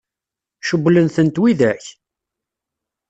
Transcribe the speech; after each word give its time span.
Cewwlen-tent 0.67 1.41
widak? 1.41 1.85